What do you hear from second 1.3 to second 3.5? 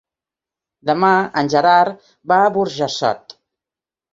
en Gerard va a Burjassot.